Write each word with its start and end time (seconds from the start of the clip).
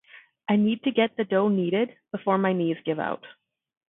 I 0.49 0.55
need 0.55 0.81
to 0.85 0.91
get 0.91 1.15
the 1.15 1.23
dough 1.25 1.49
kneaded 1.49 1.95
before 2.11 2.39
my 2.39 2.53
knees 2.53 2.77
give 2.85 2.97
out. 2.97 3.23